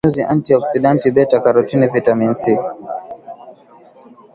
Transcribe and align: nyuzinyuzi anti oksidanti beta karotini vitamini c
nyuzinyuzi 0.05 0.29
anti 0.33 0.51
oksidanti 0.59 1.07
beta 1.15 1.37
karotini 1.43 1.91
vitamini 1.93 2.35
c 2.41 2.43